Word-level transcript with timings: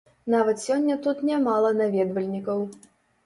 Нават 0.33 0.61
сёння 0.61 0.95
тут 1.03 1.21
нямала 1.29 1.69
наведвальнікаў. 1.81 2.65